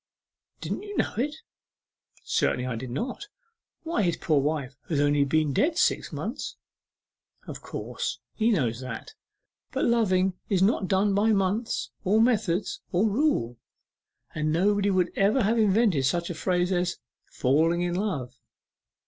[0.61, 1.35] 'Didn't you know it?'
[2.23, 3.27] 'Certainly I did not.
[3.83, 6.55] Why, his poor wife has only been dead six months.'
[7.45, 9.13] 'Of course he knows that.
[9.71, 13.59] But loving is not done by months, or method, or rule,
[14.35, 16.97] or nobody would ever have invented such a phrase as
[17.29, 18.33] "falling in love."